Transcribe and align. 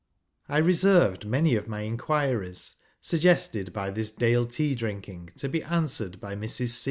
I' 0.49 0.57
reserved 0.57 1.27
many 1.27 1.53
of 1.53 1.67
my 1.67 1.81
inquiries, 1.81 2.75
suggested 3.01 3.71
by' 3.71 3.91
this 3.91 4.09
Dale 4.09 4.47
tea 4.47 4.73
drinking, 4.73 5.29
to 5.35 5.47
be 5.47 5.61
answered 5.61 6.19
by 6.19 6.33
Ml'S. 6.35 6.79